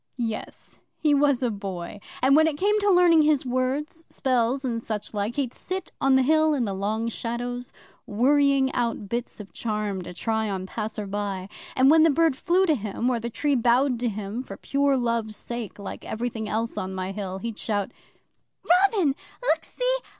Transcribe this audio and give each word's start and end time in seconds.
'Yes, 0.17 0.79
he 0.97 1.13
was 1.13 1.43
a 1.43 1.51
boy. 1.51 1.99
And 2.23 2.35
when 2.35 2.47
it 2.47 2.57
came 2.57 2.79
to 2.79 2.89
learning 2.89 3.21
his 3.21 3.45
words 3.45 4.07
spells 4.09 4.65
and 4.65 4.81
such 4.81 5.13
like 5.13 5.35
he'd 5.35 5.53
sit 5.53 5.91
on 6.01 6.15
the 6.15 6.23
Hill 6.23 6.55
in 6.55 6.65
the 6.65 6.73
long 6.73 7.07
shadows, 7.07 7.71
worrying 8.07 8.73
out 8.73 9.07
bits 9.09 9.39
of 9.39 9.53
charms 9.53 10.05
to 10.05 10.13
try 10.15 10.49
on 10.49 10.65
passersby. 10.65 11.47
And 11.75 11.91
when 11.91 12.01
the 12.01 12.09
bird 12.09 12.35
flew 12.35 12.65
to 12.65 12.73
him, 12.73 13.11
or 13.11 13.19
the 13.19 13.29
tree 13.29 13.53
bowed 13.53 13.99
to 13.99 14.09
him 14.09 14.41
for 14.41 14.57
pure 14.57 14.97
love's 14.97 15.37
sake 15.37 15.77
(like 15.77 16.03
everything 16.03 16.49
else 16.49 16.77
on 16.79 16.95
my 16.95 17.11
Hill), 17.11 17.37
he'd 17.37 17.59
shout, 17.59 17.91
"Robin! 18.67 19.09
Look 19.45 19.63
see! 19.65 19.97